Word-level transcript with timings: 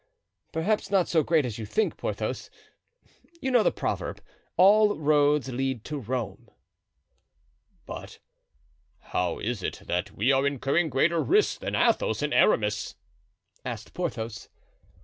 perhaps 0.51 0.89
not 0.89 1.07
so 1.07 1.21
great 1.21 1.45
as 1.45 1.59
you 1.59 1.65
think, 1.67 1.95
Porthos; 1.95 2.49
you 3.39 3.51
know 3.51 3.61
the 3.61 3.71
proverb, 3.71 4.19
'All 4.57 4.97
roads 4.97 5.49
lead 5.49 5.83
to 5.85 5.99
Rome.'" 5.99 6.49
"But 7.85 8.17
how 8.97 9.37
is 9.37 9.61
it 9.61 9.83
that 9.85 10.11
we 10.13 10.31
are 10.31 10.47
incurring 10.47 10.89
greater 10.89 11.21
risks 11.21 11.59
than 11.59 11.75
Athos 11.75 12.23
and 12.23 12.33
Aramis?" 12.33 12.95
asked 13.63 13.93
Porthos. 13.93 14.49